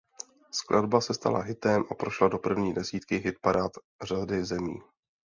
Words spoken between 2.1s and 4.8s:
do první desítky hitparád řady zemí.